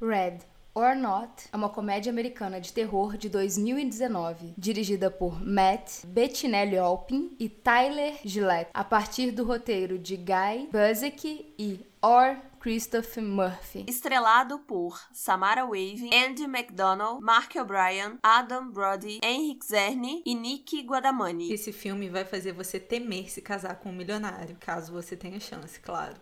[0.00, 0.38] Red
[0.74, 7.34] or Not é uma comédia americana de terror de 2019, dirigida por Matt Bettinelli Olpin
[7.40, 13.86] e Tyler Gillette, a partir do roteiro de Guy Buzzek e Or Christopher Murphy.
[13.88, 21.50] Estrelado por Samara Wave, Andy McDonald, Mark O'Brien, Adam Brody, Henrik Zerny e Nick Guadamani.
[21.50, 25.80] Esse filme vai fazer você temer se casar com um milionário, caso você tenha chance,
[25.80, 26.16] claro.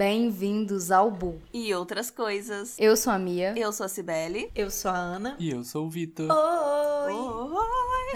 [0.00, 1.38] Bem-vindos ao Bu.
[1.52, 2.74] E outras coisas.
[2.78, 3.52] Eu sou a Mia.
[3.54, 4.50] Eu sou a Cibele.
[4.54, 5.36] Eu sou a Ana.
[5.38, 6.26] E eu sou o Vitor.
[6.26, 7.12] Oi!
[7.12, 7.68] Oi!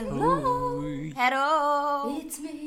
[0.02, 1.14] Oi!
[1.14, 2.18] Hello!
[2.22, 2.63] It's me.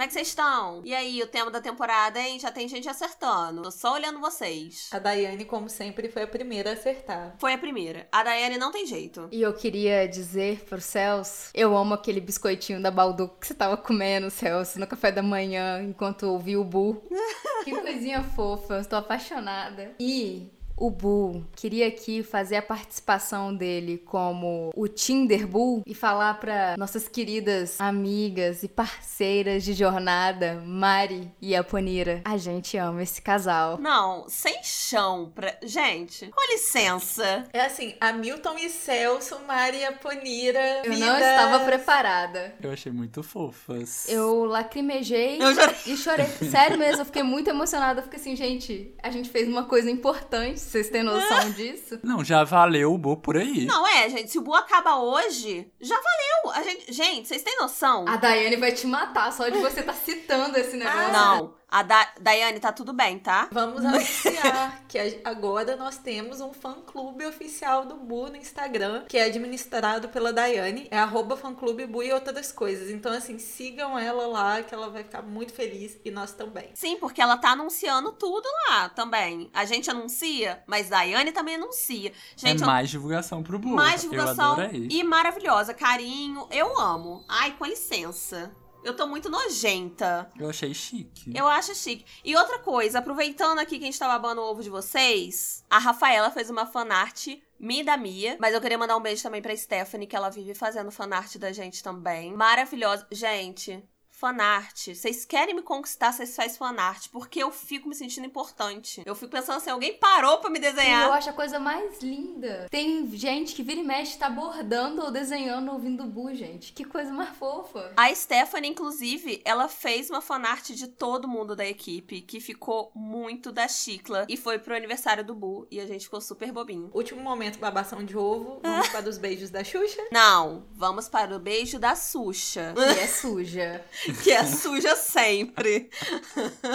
[0.00, 0.80] Como é que vocês estão?
[0.82, 2.40] E aí, o tema da temporada, hein?
[2.40, 3.60] Já tem gente acertando.
[3.60, 4.88] Tô só olhando vocês.
[4.90, 7.34] A Daiane, como sempre, foi a primeira a acertar.
[7.38, 8.08] Foi a primeira.
[8.10, 9.28] A Daiane não tem jeito.
[9.30, 13.76] E eu queria dizer pro Celso, eu amo aquele biscoitinho da Baldu que você tava
[13.76, 17.06] comendo, Celso, no café da manhã, enquanto ouvi o Bu.
[17.62, 19.94] que coisinha fofa, eu estou apaixonada.
[20.00, 26.34] E o Bull queria aqui fazer a participação dele como o Tinder Bull e falar
[26.40, 32.22] para nossas queridas amigas e parceiras de jornada, Mari e a Ponira.
[32.24, 33.76] A gente ama esse casal.
[33.78, 35.54] Não, sem chão pra.
[35.62, 37.44] Gente, com licença.
[37.52, 40.82] É assim, a Milton e Celso, Mari e a Ponira.
[40.84, 42.54] Eu vida- não estava preparada.
[42.62, 44.08] Eu achei muito fofas.
[44.08, 45.76] Eu lacrimejei Eu chorei.
[45.86, 46.26] e chorei.
[46.50, 48.00] Sério mesmo, eu fiquei muito emocionada.
[48.00, 50.69] Eu fiquei assim, gente, a gente fez uma coisa importante.
[50.70, 51.98] Vocês têm noção disso?
[52.00, 53.66] Não, já valeu o Bo por aí.
[53.66, 56.52] Não, é, gente, se o Bu acaba hoje, já valeu.
[56.54, 58.04] A gente, gente, vocês têm noção?
[58.06, 61.12] A Daiane vai te matar só de você estar citando esse negócio.
[61.12, 63.48] Não, a da Daiane tá tudo bem, tá?
[63.52, 69.24] Vamos anunciar que agora nós temos um fã-clube oficial do Bu no Instagram, que é
[69.24, 70.88] administrado pela Daiane.
[70.90, 72.90] É arroba fã-clube Bu e outras coisas.
[72.90, 75.98] Então, assim, sigam ela lá, que ela vai ficar muito feliz.
[76.04, 76.70] E nós também.
[76.74, 79.50] Sim, porque ela tá anunciando tudo lá também.
[79.54, 82.12] A gente anuncia, mas Daiane também anuncia.
[82.36, 83.68] Gente, é eu- mais divulgação pro Bu.
[83.68, 84.88] mais Eu divulgação adorei.
[84.90, 85.72] e maravilhosa.
[85.74, 87.24] Carinho, eu amo.
[87.28, 88.50] Ai, com licença.
[88.82, 90.30] Eu tô muito nojenta.
[90.38, 91.32] Eu achei chique.
[91.34, 92.04] Eu acho chique.
[92.24, 95.78] E outra coisa, aproveitando aqui que a gente tá babando o ovo de vocês, a
[95.78, 99.54] Rafaela fez uma fanart me da Mia, mas eu queria mandar um beijo também pra
[99.54, 102.32] Stephanie, que ela vive fazendo fanart da gente também.
[102.32, 103.06] Maravilhosa.
[103.12, 103.84] Gente,
[104.20, 104.88] fanart.
[104.94, 109.02] Vocês querem me conquistar, vocês fazem fanart, porque eu fico me sentindo importante.
[109.06, 111.10] Eu fico pensando assim, alguém parou pra me E eu desenhar.
[111.12, 112.66] acho a coisa mais linda.
[112.70, 116.72] Tem gente que vira e mexe, tá bordando ou desenhando ouvindo o Bu, gente.
[116.72, 117.92] Que coisa mais fofa.
[117.96, 123.50] A Stephanie, inclusive, ela fez uma fanart de todo mundo da equipe, que ficou muito
[123.50, 124.26] da chicla.
[124.28, 126.90] E foi pro aniversário do Bu, e a gente ficou super bobinho.
[126.92, 128.60] Último momento, babação de ovo.
[128.62, 130.02] Vamos para os beijos da Xuxa.
[130.12, 132.74] Não, vamos para o beijo da Xuxa.
[132.76, 133.84] E é suja.
[134.22, 135.90] que é suja sempre.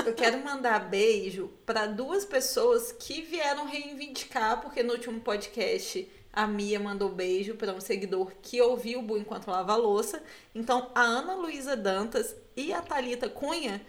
[0.05, 6.45] Eu quero mandar beijo para duas pessoas que vieram reivindicar, porque no último podcast a
[6.45, 10.21] Mia mandou beijo para um seguidor que ouviu o Bu enquanto lava a louça.
[10.53, 13.81] Então a Ana Luísa Dantas e a Thalita Cunha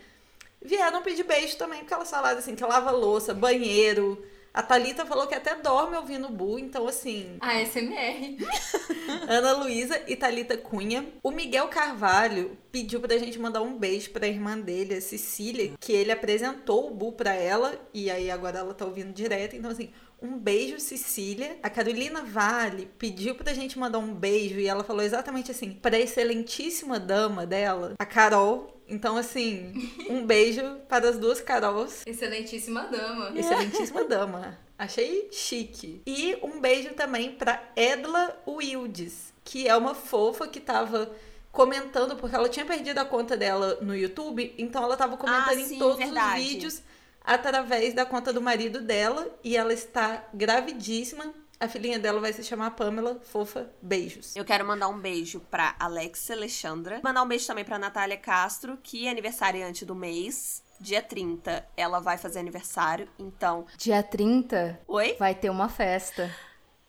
[0.62, 4.24] vieram pedir beijo também, porque elas falaram assim que lava louça, banheiro.
[4.56, 8.38] A Thalita falou que até dorme ouvindo o Bu, então assim, A SMR.
[9.28, 11.04] Ana Luísa e Thalita Cunha.
[11.22, 15.92] O Miguel Carvalho pediu pra gente mandar um beijo pra irmã dele, a Cecília, que
[15.92, 19.54] ele apresentou o Bu pra ela e aí agora ela tá ouvindo direto.
[19.54, 19.90] Então, assim,
[20.20, 21.58] um beijo, Cecília.
[21.62, 25.98] A Carolina Vale pediu pra gente mandar um beijo e ela falou exatamente assim, pra
[25.98, 28.72] excelentíssima dama dela, a Carol.
[28.88, 29.72] Então, assim,
[30.08, 32.02] um beijo para as duas Carols.
[32.06, 33.32] Excelentíssima dama.
[33.36, 34.58] Excelentíssima dama.
[34.78, 36.02] Achei chique.
[36.06, 41.10] E um beijo também pra Edla Wildes, que é uma fofa que tava
[41.50, 45.54] comentando, porque ela tinha perdido a conta dela no YouTube, então ela tava comentando Ah,
[45.54, 46.42] em sim, todos verdade.
[46.42, 46.82] os vídeos
[47.26, 51.34] através da conta do marido dela e ela está gravidíssima.
[51.58, 53.18] A filhinha dela vai se chamar Pamela.
[53.24, 54.36] Fofa, beijos.
[54.36, 57.00] Eu quero mandar um beijo pra Alexia Alexandra.
[57.02, 60.62] Mandar um beijo também pra Natália Castro, que é aniversariante do mês.
[60.78, 63.64] Dia 30, ela vai fazer aniversário, então.
[63.78, 65.16] Dia 30 Oi?
[65.18, 66.30] vai ter uma festa.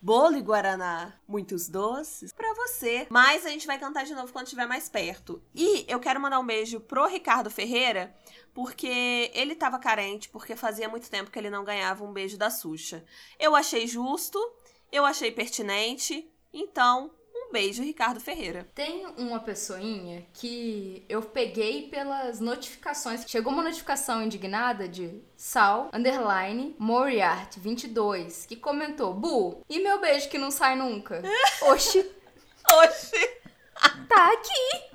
[0.08, 3.06] Bolo e Guaraná, muitos doces pra você.
[3.10, 5.44] Mas a gente vai cantar de novo quando estiver mais perto.
[5.54, 8.16] E eu quero mandar um beijo pro Ricardo Ferreira,
[8.54, 12.50] porque ele tava carente, porque fazia muito tempo que ele não ganhava um beijo da
[12.50, 13.04] Xuxa.
[13.38, 14.40] Eu achei justo,
[14.94, 17.12] eu achei pertinente, então
[17.48, 18.68] um beijo, Ricardo Ferreira.
[18.76, 23.24] Tem uma pessoinha que eu peguei pelas notificações.
[23.28, 30.30] Chegou uma notificação indignada de Sal underline Moriarty 22 que comentou: "Bu, e meu beijo
[30.30, 31.22] que não sai nunca?"
[31.64, 32.12] Oxi,
[32.84, 33.30] Oxi!
[34.10, 34.88] tá aqui.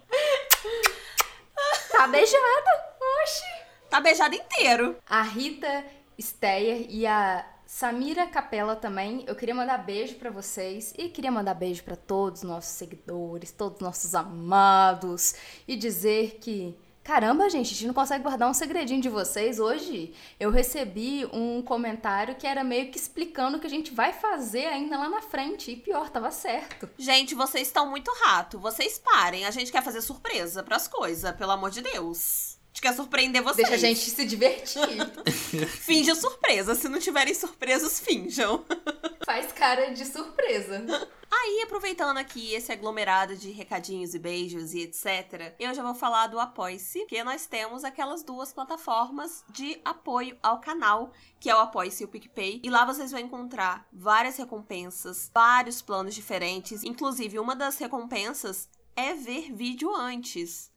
[1.91, 2.95] Tá beijada.
[3.23, 3.63] Oxi.
[3.89, 4.97] Tá beijado inteiro.
[5.09, 5.85] A Rita
[6.21, 9.25] Steyer e a Samira Capela também.
[9.27, 13.51] Eu queria mandar beijo pra vocês e queria mandar beijo pra todos os nossos seguidores,
[13.51, 15.35] todos os nossos amados
[15.67, 19.59] e dizer que Caramba, gente, a gente não consegue guardar um segredinho de vocês.
[19.59, 24.13] Hoje eu recebi um comentário que era meio que explicando o que a gente vai
[24.13, 25.71] fazer ainda lá na frente.
[25.73, 26.89] E pior, tava certo.
[26.99, 28.59] Gente, vocês estão muito rato.
[28.59, 29.47] Vocês parem.
[29.47, 32.52] A gente quer fazer surpresa pras coisas, pelo amor de Deus.
[32.73, 33.69] Gente quer surpreender vocês.
[33.69, 34.81] Deixa a gente se divertir.
[35.69, 36.75] Finge surpresa.
[36.75, 38.65] Se não tiverem surpresos, finjam.
[39.27, 40.83] Faz cara de surpresa.
[41.31, 46.29] Aí, aproveitando aqui esse aglomerado de recadinhos e beijos e etc., eu já vou falar
[46.29, 51.59] do Apoie-se, que nós temos aquelas duas plataformas de apoio ao canal, que é o
[51.59, 52.61] Apoie-se e o PicPay.
[52.65, 56.85] E lá vocês vão encontrar várias recompensas, vários planos diferentes.
[56.85, 58.67] Inclusive, uma das recompensas
[58.97, 60.72] é ver vídeo antes.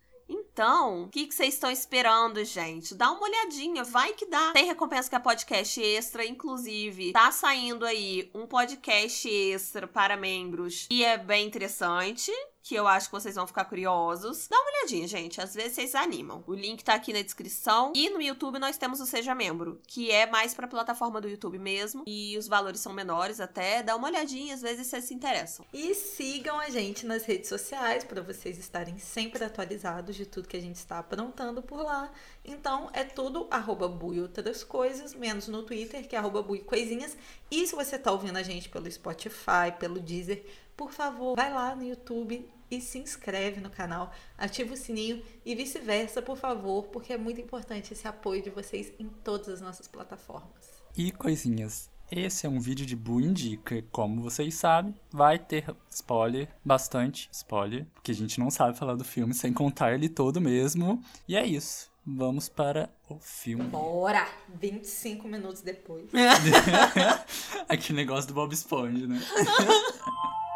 [0.56, 2.96] Então, o que vocês estão esperando, gente?
[2.96, 4.54] Dá uma olhadinha, vai que dá.
[4.54, 7.12] Tem recompensa que é podcast extra, inclusive.
[7.12, 12.32] Tá saindo aí um podcast extra para membros e é bem interessante
[12.66, 14.48] que eu acho que vocês vão ficar curiosos.
[14.50, 15.40] Dá uma olhadinha, gente.
[15.40, 16.44] Às vezes vocês animam.
[16.48, 17.94] O link tá aqui na descrição.
[17.96, 21.60] E no YouTube nós temos o Seja Membro, que é mais pra plataforma do YouTube
[21.60, 22.04] mesmo.
[22.08, 23.84] E os valores são menores até.
[23.84, 25.64] Dá uma olhadinha, às vezes vocês se interessam.
[25.72, 30.58] E sigam a gente nas redes sociais para vocês estarem sempre atualizados de tudo que
[30.58, 32.12] a gente está aprontando por lá.
[32.44, 37.16] Então é tudo arroba bui outras coisas, menos no Twitter, que é arroba bui coisinhas.
[37.52, 40.44] E se você tá ouvindo a gente pelo Spotify, pelo Deezer,
[40.76, 45.56] por favor, vai lá no YouTube e se inscreve no canal, ativa o sininho e
[45.56, 49.88] vice-versa, por favor, porque é muito importante esse apoio de vocês em todas as nossas
[49.88, 50.84] plataformas.
[50.98, 53.84] E coisinhas, esse é um vídeo de Bu Indica.
[53.92, 59.04] Como vocês sabem, vai ter spoiler, bastante spoiler, porque a gente não sabe falar do
[59.04, 61.04] filme sem contar ele todo mesmo.
[61.28, 61.92] E é isso.
[62.06, 63.64] Vamos para o filme.
[63.64, 64.28] Bora!
[64.60, 66.06] 25 minutos depois.
[67.68, 69.20] Aquele negócio do Bob Esponja, né?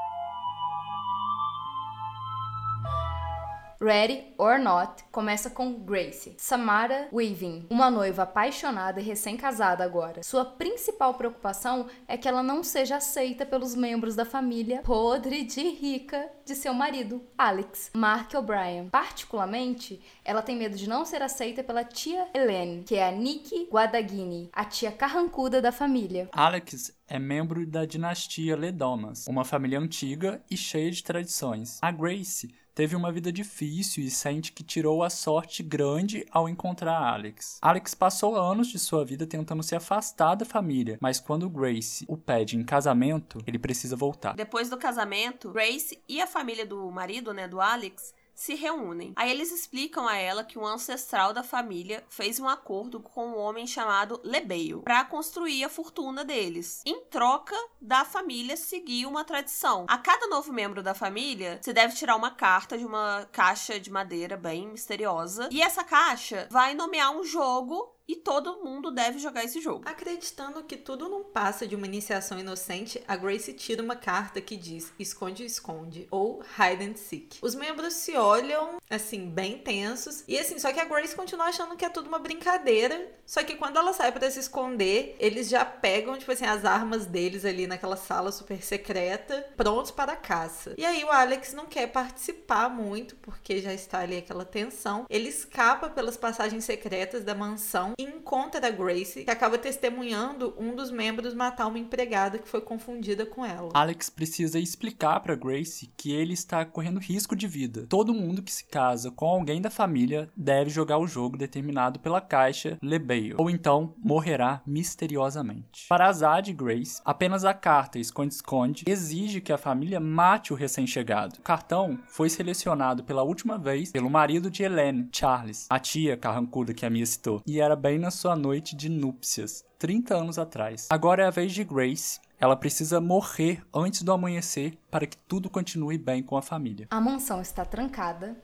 [3.81, 10.22] Ready or Not começa com Gracie, Samara Weaving, uma noiva apaixonada e recém-casada agora.
[10.22, 15.62] Sua principal preocupação é que ela não seja aceita pelos membros da família podre de
[15.62, 18.90] rica de seu marido, Alex, Mark O'Brien.
[18.90, 23.70] Particularmente, ela tem medo de não ser aceita pela tia Helene, que é a Nikki
[23.72, 26.28] Guadagnini, a tia carrancuda da família.
[26.34, 31.80] Alex é membro da dinastia Ledomas, uma família antiga e cheia de tradições.
[31.81, 36.96] A Grace teve uma vida difícil e sente que tirou a sorte grande ao encontrar
[36.96, 37.58] Alex.
[37.62, 42.16] Alex passou anos de sua vida tentando se afastar da família, mas quando Grace o
[42.16, 44.34] pede em casamento, ele precisa voltar.
[44.34, 49.12] Depois do casamento, Grace e a família do marido, né, do Alex, se reúnem.
[49.18, 53.38] Aí eles explicam a ela que um ancestral da família fez um acordo com um
[53.38, 59.86] homem chamado Lebeio para construir a fortuna deles, em troca da família seguir uma tradição.
[59.89, 63.91] A cada novo membro da família se deve tirar uma carta de uma caixa de
[63.91, 69.44] madeira bem misteriosa, e essa caixa vai nomear um jogo e todo mundo deve jogar
[69.44, 69.83] esse jogo.
[69.85, 74.57] Acreditando que tudo não passa de uma iniciação inocente, a Grace tira uma carta que
[74.57, 77.38] diz esconde, esconde ou hide and seek.
[77.39, 81.77] Os membros se olham assim bem tensos e assim, só que a Grace continua achando
[81.77, 85.63] que é tudo uma brincadeira, só que quando ela sai para se esconder, eles já
[85.63, 90.73] pegam tipo assim as armas deles ali naquela sala super secreta, prontos para a caça.
[90.80, 95.06] E aí o Alex não quer participar muito porque já está ali aquela tensão.
[95.07, 100.73] Ele escapa pelas passagens secretas da mansão e encontra a Grace, que acaba testemunhando um
[100.73, 103.71] dos membros matar uma empregada que foi confundida com ela.
[103.73, 107.85] Alex precisa explicar para Grace que ele está correndo risco de vida.
[107.89, 112.21] Todo mundo que se casa com alguém da família deve jogar o jogo determinado pela
[112.21, 115.85] caixa Lebeio, ou então morrerá misteriosamente.
[115.89, 121.35] Para azar de Grace, apenas a carta esconde-esconde exige que a família mate o recém-chegado.
[121.39, 126.73] O cartão foi selecionado pela última vez pelo marido de Helene, Charles, a tia carrancuda
[126.73, 130.88] que a Mia citou, e era bem na sua noite de núpcias, 30 anos atrás.
[130.90, 132.19] Agora é a vez de Grace.
[132.40, 136.88] Ela precisa morrer antes do amanhecer para que tudo continue bem com a família.
[136.92, 138.42] A mansão está trancada.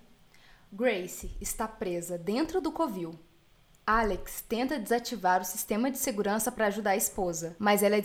[0.71, 3.19] Grace está presa dentro do covil.
[3.87, 8.01] Alex tenta desativar o sistema de segurança para ajudar a esposa, mas ela, é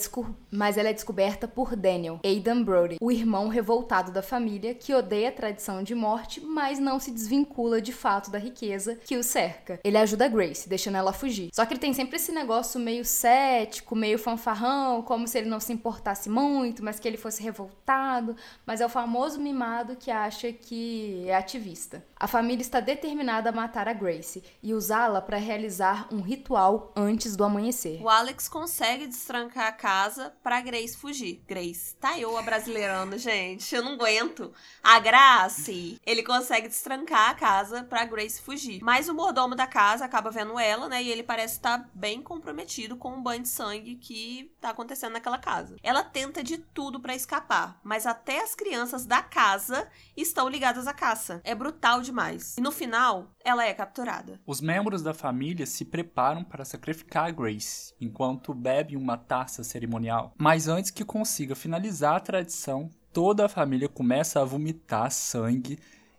[0.50, 5.30] mas ela, é descoberta por Daniel, Aidan Brody, o irmão revoltado da família que odeia
[5.30, 9.80] a tradição de morte, mas não se desvincula de fato da riqueza que o cerca.
[9.82, 11.48] Ele ajuda Grace, deixando ela fugir.
[11.54, 15.60] Só que ele tem sempre esse negócio meio cético, meio fanfarrão, como se ele não
[15.60, 20.52] se importasse muito, mas que ele fosse revoltado, mas é o famoso mimado que acha
[20.52, 22.04] que é ativista.
[22.22, 27.34] A família está determinada a matar a Grace e usá-la para realizar um ritual antes
[27.34, 27.98] do amanhecer.
[28.02, 31.42] O Alex consegue destrancar a casa pra Grace fugir.
[31.48, 33.74] Grace, tá eu a brasileirando, gente.
[33.74, 34.52] Eu não aguento.
[34.82, 38.82] A Grace, ele consegue destrancar a casa pra Grace fugir.
[38.82, 41.02] Mas o mordomo da casa acaba vendo ela, né?
[41.02, 45.38] E ele parece estar bem comprometido com o banho de sangue que tá acontecendo naquela
[45.38, 45.76] casa.
[45.82, 50.92] Ela tenta de tudo para escapar, mas até as crianças da casa estão ligadas à
[50.92, 51.40] caça.
[51.44, 52.56] É brutal demais.
[52.58, 54.40] E no final, ela é capturada.
[54.46, 60.34] Os membros da família se preparam para sacrificar a Grace, enquanto bebem uma taça cerimonial.
[60.38, 65.78] Mas antes que consiga finalizar a tradição, toda a família começa a vomitar sangue,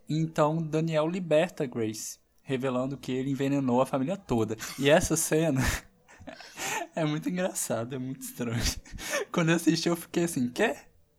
[0.10, 4.58] então Daniel liberta Grace, revelando que ele envenenou a família toda.
[4.80, 5.62] E essa cena
[6.96, 8.62] é muito engraçada, é muito estranho.
[9.32, 10.76] Quando eu assisti, eu fiquei assim, quê?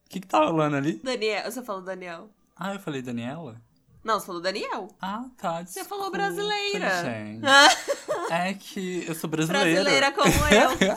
[0.06, 1.00] O que, que tá rolando ali?
[1.02, 2.30] Daniel, você falou Daniel.
[2.54, 3.60] Ah, eu falei Daniela?
[4.04, 4.88] Não, você falou Daniel.
[5.00, 5.64] Ah, tá.
[5.64, 7.04] Você falou desculpa, brasileira.
[7.04, 7.42] Gente.
[8.30, 9.82] É que eu sou brasileira.
[9.82, 10.96] Brasileira como eu.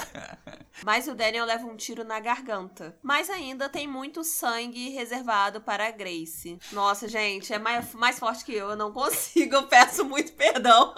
[0.84, 2.98] Mas o Daniel leva um tiro na garganta.
[3.02, 6.58] Mas ainda tem muito sangue reservado para a Grace.
[6.72, 8.70] Nossa, gente, é mais, mais forte que eu.
[8.70, 10.94] Eu não consigo, eu peço muito perdão.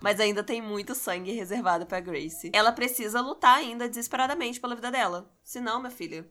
[0.00, 2.50] Mas ainda tem muito sangue reservado para Grace.
[2.52, 5.30] Ela precisa lutar ainda desesperadamente pela vida dela.
[5.42, 6.30] Senão, minha filha,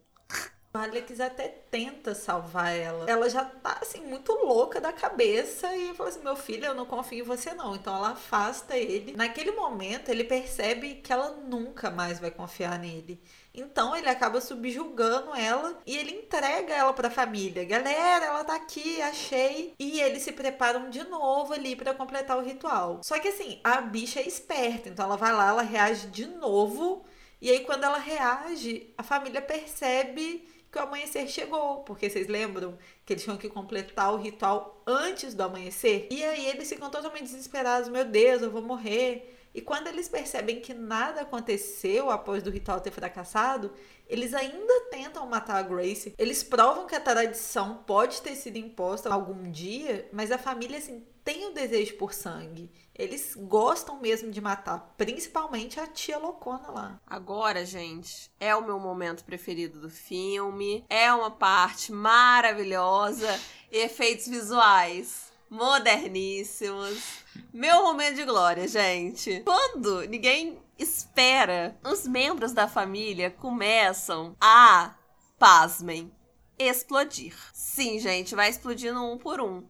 [0.83, 3.09] Alex até tenta salvar ela.
[3.09, 6.85] Ela já tá, assim, muito louca da cabeça e fala assim: meu filho, eu não
[6.85, 7.75] confio em você, não.
[7.75, 9.15] Então ela afasta ele.
[9.15, 13.21] Naquele momento, ele percebe que ela nunca mais vai confiar nele.
[13.53, 17.65] Então ele acaba subjugando ela e ele entrega ela pra família.
[17.65, 19.73] Galera, ela tá aqui, achei.
[19.79, 23.01] E eles se preparam de novo ali pra completar o ritual.
[23.03, 27.03] Só que assim, a bicha é esperta, então ela vai lá, ela reage de novo.
[27.39, 31.79] E aí, quando ela reage, a família percebe que o amanhecer chegou.
[31.83, 36.07] Porque vocês lembram que eles tinham que completar o ritual antes do amanhecer?
[36.11, 39.33] E aí eles ficam totalmente desesperados: meu Deus, eu vou morrer.
[39.53, 43.73] E quando eles percebem que nada aconteceu após do ritual ter fracassado,
[44.07, 46.13] eles ainda tentam matar a Grace.
[46.15, 51.03] Eles provam que a tradição pode ter sido imposta algum dia, mas a família assim
[51.27, 52.71] tem o desejo por sangue.
[52.95, 57.01] Eles gostam mesmo de matar, principalmente a tia loucona lá.
[57.05, 60.85] Agora, gente, é o meu momento preferido do filme.
[60.89, 63.27] É uma parte maravilhosa.
[63.69, 67.25] Efeitos visuais moderníssimos.
[67.53, 69.41] Meu momento de glória, gente.
[69.43, 74.95] Quando ninguém espera, os membros da família começam a,
[75.37, 76.09] pasmem,
[76.57, 77.35] explodir.
[77.53, 79.67] Sim, gente, vai explodindo um por um.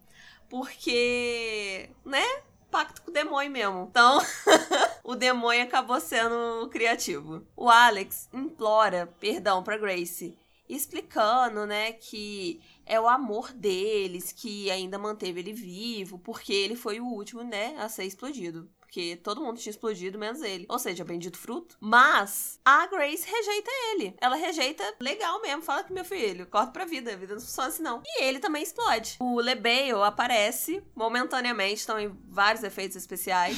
[0.50, 2.24] Porque, né?
[2.70, 3.88] Pacto com o demônio mesmo.
[3.90, 4.20] Então,
[5.04, 7.46] o demônio acabou sendo criativo.
[7.56, 10.38] O Alex implora perdão pra Grace,
[10.68, 17.00] explicando, né, que é o amor deles que ainda manteve ele vivo, porque ele foi
[17.00, 18.70] o último, né, a ser explodido.
[18.88, 20.66] Porque todo mundo tinha explodido, menos ele.
[20.70, 21.76] Ou seja, bendito fruto.
[21.80, 24.16] Mas a Grace rejeita ele.
[24.20, 25.62] Ela rejeita legal mesmo.
[25.62, 27.12] Fala que meu filho, corta pra vida.
[27.12, 28.02] A vida não funciona assim, não.
[28.06, 29.18] E ele também explode.
[29.20, 31.82] O LeBale aparece momentaneamente.
[31.82, 33.58] Estão em vários efeitos especiais.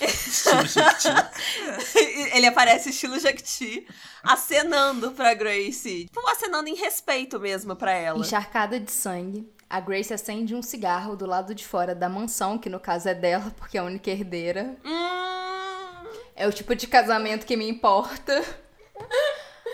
[2.34, 3.86] ele aparece estilo Jequiti,
[4.22, 6.04] acenando pra Grace.
[6.06, 8.20] Tipo, acenando em respeito mesmo pra ela.
[8.20, 12.68] Encharcada de sangue, a Grace acende um cigarro do lado de fora da mansão, que
[12.68, 14.76] no caso é dela, porque é a única herdeira.
[14.84, 18.42] Hum, É o tipo de casamento que me importa.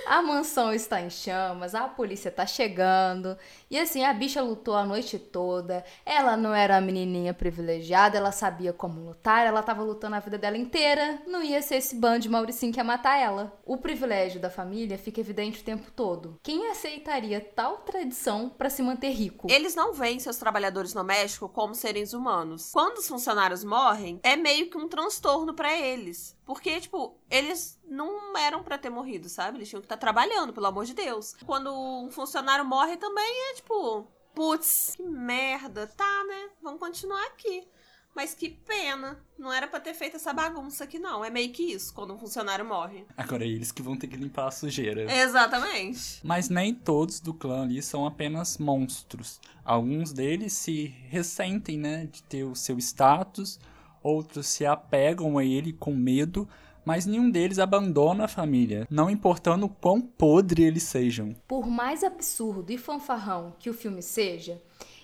[0.09, 3.37] A mansão está em chamas, a polícia tá chegando.
[3.71, 5.85] E assim, a bicha lutou a noite toda.
[6.03, 10.39] Ela não era a menininha privilegiada, ela sabia como lutar, ela tava lutando a vida
[10.39, 11.21] dela inteira.
[11.27, 13.61] Não ia ser esse bando de Mauricinho que ia matar ela.
[13.67, 16.41] O privilégio da família fica evidente o tempo todo.
[16.43, 19.47] Quem aceitaria tal tradição para se manter rico?
[19.51, 22.71] Eles não veem seus trabalhadores domésticos como seres humanos.
[22.73, 26.38] Quando os funcionários morrem, é meio que um transtorno pra eles.
[26.49, 29.59] Porque, tipo, eles não eram pra ter morrido, sabe?
[29.59, 31.37] Eles tinham que estar trabalhando, pelo amor de Deus.
[31.45, 36.49] Quando um funcionário morre também é tipo, putz, que merda, tá, né?
[36.63, 37.69] Vamos continuar aqui.
[38.15, 39.23] Mas que pena.
[39.39, 41.23] Não era pra ter feito essa bagunça aqui, não.
[41.23, 43.05] É meio que isso, quando um funcionário morre.
[43.15, 45.03] Agora é eles que vão ter que limpar a sujeira.
[45.03, 46.19] Exatamente.
[46.25, 49.39] Mas nem todos do clã ali são apenas monstros.
[49.63, 53.61] Alguns deles se ressentem, né, de ter o seu status,
[54.03, 56.49] outros se apegam a ele com medo,
[56.85, 61.35] mas nenhum deles abandona a família, não importando o quão podre eles sejam.
[61.47, 64.61] Por mais absurdo e fanfarrão que o filme seja,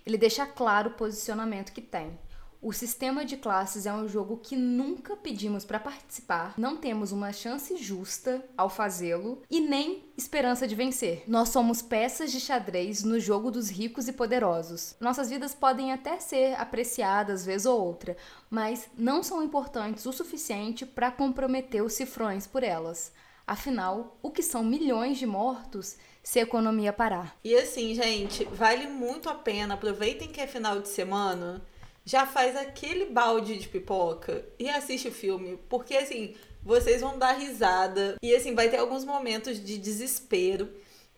[0.07, 2.19] ele deixa claro o posicionamento que tem.
[2.65, 7.31] O sistema de classes é um jogo que nunca pedimos para participar, não temos uma
[7.31, 11.25] chance justa ao fazê-lo e nem esperança de vencer.
[11.29, 14.97] Nós somos peças de xadrez no jogo dos ricos e poderosos.
[14.99, 18.17] Nossas vidas podem até ser apreciadas vez ou outra,
[18.49, 23.13] mas não são importantes o suficiente para comprometer os cifrões por elas.
[23.47, 27.37] Afinal, o que são milhões de mortos se a economia parar?
[27.45, 29.75] E assim, gente, vale muito a pena.
[29.75, 31.63] Aproveitem que é final de semana
[32.05, 37.33] já faz aquele balde de pipoca e assiste o filme, porque assim, vocês vão dar
[37.33, 40.69] risada e assim vai ter alguns momentos de desespero.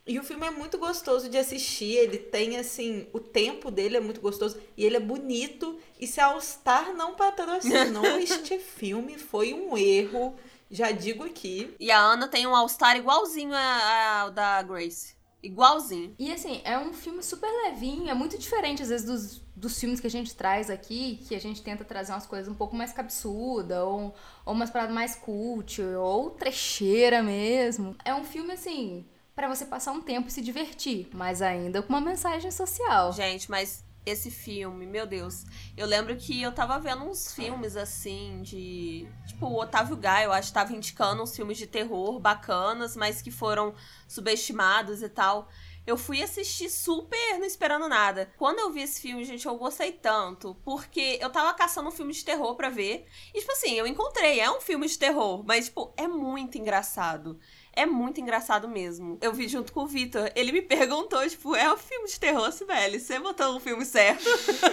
[0.05, 3.99] E o filme é muito gostoso de assistir, ele tem assim, o tempo dele é
[3.99, 5.77] muito gostoso e ele é bonito.
[5.99, 10.33] E se a All Star não patrocinou este filme, foi um erro,
[10.71, 11.75] já digo aqui.
[11.77, 15.16] E a Ana tem um All Star igualzinho ao da Grace.
[15.41, 16.15] Igualzinho.
[16.17, 19.99] E assim, é um filme super levinho, é muito diferente às vezes dos, dos filmes
[19.99, 22.91] que a gente traz aqui, que a gente tenta trazer umas coisas um pouco mais
[22.91, 24.13] cabeçuda, ou,
[24.45, 27.95] ou umas paradas mais cult, ou trecheira mesmo.
[28.03, 31.89] É um filme assim, para você passar um tempo e se divertir, mas ainda com
[31.89, 33.13] uma mensagem social.
[33.13, 35.45] Gente, mas esse filme, meu Deus.
[35.75, 39.07] Eu lembro que eu tava vendo uns filmes assim de.
[39.27, 43.31] Tipo, o Otávio Gai, eu acho, tava indicando uns filmes de terror bacanas, mas que
[43.31, 43.73] foram
[44.07, 45.49] subestimados e tal.
[45.87, 48.29] Eu fui assistir super não esperando nada.
[48.37, 50.53] Quando eu vi esse filme, gente, eu gostei tanto.
[50.65, 53.05] Porque eu tava caçando um filme de terror pra ver.
[53.33, 54.41] E, tipo assim, eu encontrei.
[54.41, 55.45] É um filme de terror.
[55.45, 57.39] Mas, tipo, é muito engraçado.
[57.77, 59.19] É muito engraçado mesmo.
[59.21, 60.31] Eu vi junto com o Vitor.
[60.35, 62.99] Ele me perguntou, tipo, é um filme de terror, Sibeli?
[62.99, 64.23] Você botou o filme certo?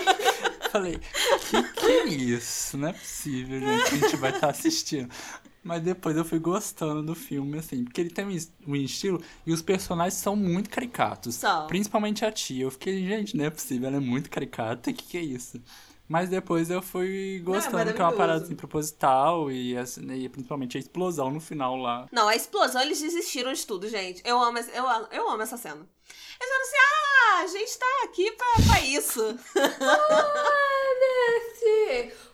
[0.72, 0.98] Falei,
[1.50, 2.78] que que é isso?
[2.78, 5.12] Não é possível, gente, que a gente vai estar tá assistindo.
[5.62, 8.24] Mas depois eu fui gostando do filme, assim, porque ele tem
[8.66, 11.42] um estilo e os personagens são muito caricatos.
[11.68, 12.64] Principalmente a tia.
[12.64, 14.90] Eu fiquei, gente, não é possível, ela é muito caricata.
[14.90, 15.60] O que, que é isso?
[16.06, 20.06] Mas depois eu fui gostando, não, é que é uma parada assim, proposital e, assim,
[20.12, 22.06] e, principalmente a explosão no final lá.
[22.12, 24.20] Não, a explosão, eles desistiram de tudo, gente.
[24.24, 25.88] Eu amo, eu, eu amo essa cena.
[26.40, 29.38] Eles falam assim, ah, a gente tá aqui pra, pra isso.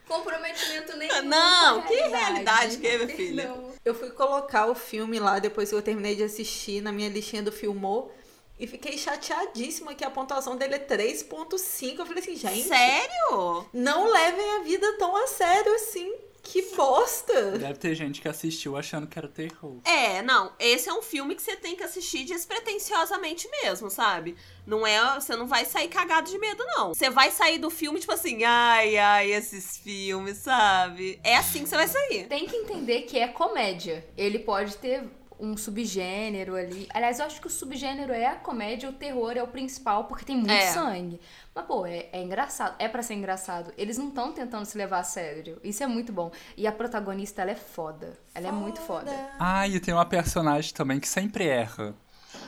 [0.09, 1.23] Comprometimento nenhum.
[1.23, 3.55] Não, que realidade que é, minha filha?
[3.85, 7.45] Eu fui colocar o filme lá, depois que eu terminei de assistir, na minha listinha
[7.45, 8.13] do Filmou.
[8.61, 11.99] E fiquei chateadíssima que a pontuação dele é 3.5.
[11.99, 12.69] Eu falei assim, gente.
[12.69, 13.65] Sério?
[13.73, 16.13] Não levem a vida tão a sério assim.
[16.43, 17.53] Que bosta!
[17.53, 19.79] Deve ter gente que assistiu achando que era terror.
[19.85, 20.53] É, não.
[20.59, 24.37] Esse é um filme que você tem que assistir despretensiosamente mesmo, sabe?
[24.67, 25.15] Não é.
[25.15, 26.89] Você não vai sair cagado de medo, não.
[26.89, 31.19] Você vai sair do filme, tipo assim, ai, ai, esses filmes, sabe?
[31.23, 32.27] É assim que você vai sair.
[32.27, 34.07] Tem que entender que é comédia.
[34.17, 35.05] Ele pode ter
[35.41, 36.87] um subgênero ali.
[36.93, 40.25] Aliás, eu acho que o subgênero é a comédia, o terror é o principal, porque
[40.25, 40.73] tem muito é.
[40.73, 41.21] sangue.
[41.55, 42.75] Mas, pô, é, é engraçado.
[42.79, 43.73] É para ser engraçado.
[43.77, 45.59] Eles não estão tentando se levar a sério.
[45.65, 46.31] Isso é muito bom.
[46.57, 48.19] E a protagonista, ela é foda.
[48.35, 48.59] Ela foda.
[48.59, 49.31] é muito foda.
[49.39, 51.95] Ah, e tem uma personagem também que sempre erra.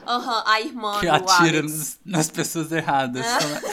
[0.06, 3.24] Aham, uhum, a irmã que atira nas, nas, pessoas erradas.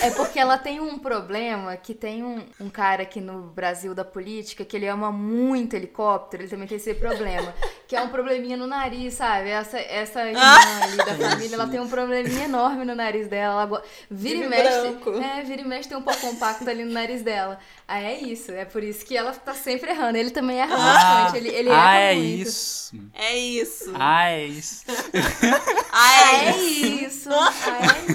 [0.01, 0.07] É.
[0.07, 4.05] é porque ela tem um problema que tem um, um cara aqui no Brasil da
[4.05, 7.53] política que ele ama muito helicóptero, ele também tem esse problema.
[7.89, 9.49] Que é um probleminha no nariz, sabe?
[9.49, 10.39] Essa, essa irmã
[10.83, 13.63] ali da família, ela tem um probleminha enorme no nariz dela.
[13.63, 14.81] Ela vira, e mexe.
[14.81, 15.09] Branco.
[15.17, 17.57] É, vira e mexe tem um pouco compacto ali no nariz dela.
[17.87, 20.19] Aí é isso, é por isso que ela tá sempre errando.
[20.19, 21.37] Ele também erra ah, bastante.
[21.37, 22.47] Ele, ele ah, erra é muito.
[22.47, 22.95] isso.
[23.11, 23.91] É isso.
[23.95, 24.85] Ah, é isso.
[25.91, 27.29] ah, é, é isso.
[27.31, 27.53] Ah,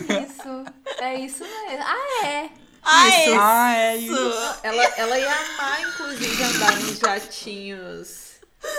[0.08, 0.64] é isso.
[1.00, 1.84] É isso mesmo.
[1.84, 2.50] Ah, é.
[2.80, 3.30] Ah, isso.
[3.30, 4.58] É ah, é isso.
[4.62, 8.23] Ela, ela ia amar, inclusive, andar nos jatinhos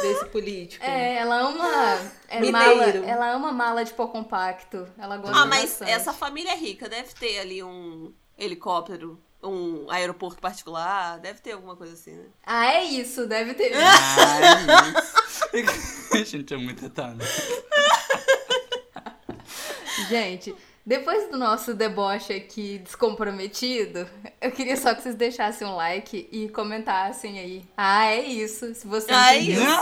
[0.01, 0.83] desse político.
[0.83, 4.87] É, ela ama é, mala, ela ama mala de pó compacto.
[4.97, 5.91] Ela gosta Ah, mas bastante.
[5.91, 11.75] essa família é rica, deve ter ali um helicóptero, um aeroporto particular, deve ter alguma
[11.75, 12.25] coisa assim, né?
[12.45, 13.71] Ah, é isso, deve ter.
[13.75, 16.25] Ah, é isso.
[16.25, 17.21] Gente, é muito eterno.
[20.09, 24.07] Gente, depois do nosso deboche aqui descomprometido,
[24.39, 27.65] eu queria só que vocês deixassem um like e comentassem aí.
[27.75, 28.75] Ah, é isso.
[28.75, 29.63] Se você ah, entendeu.
[29.63, 29.81] É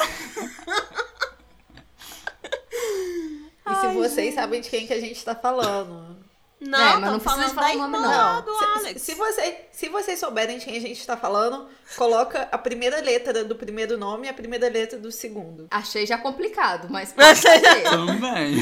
[3.72, 4.36] e se vocês gente.
[4.36, 6.24] sabem de quem que a gente tá falando.
[6.65, 8.80] Não, é, mas não precisa falar o nome, não.
[8.80, 13.02] Se, se, você, se vocês souberem de quem a gente tá falando, coloca a primeira
[13.02, 15.67] letra do primeiro nome e a primeira letra do segundo.
[15.69, 17.60] Achei já complicado, mas pode ser.
[17.84, 18.56] Também.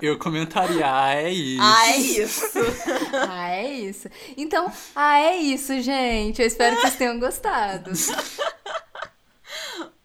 [0.00, 1.62] Eu comentaria, ah, é isso.
[1.62, 2.42] Ah, é isso.
[3.28, 4.08] ah, é isso.
[4.36, 6.40] Então, ah, é isso, gente.
[6.40, 7.90] Eu espero que vocês tenham gostado.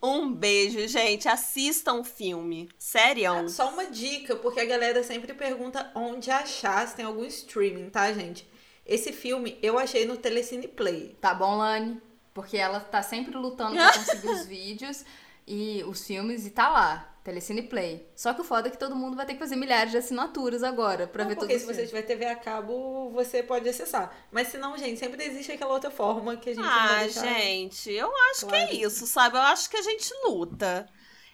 [0.01, 1.27] Um beijo, gente.
[1.27, 2.69] Assistam o filme.
[2.77, 3.47] Sério.
[3.49, 8.11] Só uma dica, porque a galera sempre pergunta onde achar, se tem algum streaming, tá,
[8.11, 8.49] gente?
[8.85, 11.15] Esse filme eu achei no Telecine Play.
[11.21, 12.01] Tá bom, Lani?
[12.33, 15.05] Porque ela tá sempre lutando pra conseguir os vídeos
[15.45, 17.10] e os filmes e tá lá.
[17.23, 18.07] Telecine Play.
[18.15, 20.63] Só que o foda é que todo mundo vai ter que fazer milhares de assinaturas
[20.63, 23.69] agora pra Não, ver porque todos se os você tiver TV a cabo, você pode
[23.69, 24.15] acessar.
[24.31, 27.07] Mas se não, gente, sempre existe aquela outra forma que a gente não vai Ah,
[27.07, 28.71] gente, eu acho que Claro.
[28.71, 29.37] é isso, sabe?
[29.37, 30.87] Eu acho que a gente luta.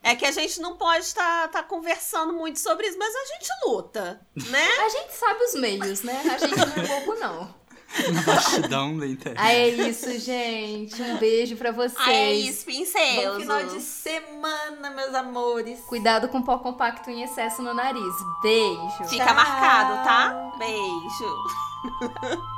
[0.04, 3.50] É que a gente não pode estar tá, conversando muito sobre isso, mas a gente
[3.66, 4.68] luta, né?
[4.86, 6.22] A gente sabe os meios, né?
[6.34, 7.56] A gente não é bobo, não.
[8.14, 9.42] Na bastidão da internet.
[9.46, 11.02] É isso, gente.
[11.02, 11.96] Um beijo pra vocês.
[11.98, 13.40] Ah, é isso, Bom pincel.
[13.40, 15.80] final de semana, meus amores.
[15.88, 18.14] Cuidado com pó compacto em excesso no nariz.
[18.42, 19.06] Beijo.
[19.10, 19.36] Fica Tchau.
[19.36, 20.52] marcado, tá?
[20.60, 21.38] Beijo.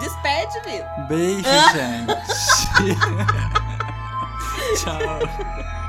[0.00, 1.06] Despede, Vitor.
[1.08, 2.96] Beijo, gente.
[4.82, 5.81] Tchau.